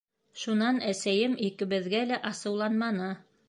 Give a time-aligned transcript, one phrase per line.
[0.43, 3.15] Шунан әсәйем икебеҙгә лә асыуланманы.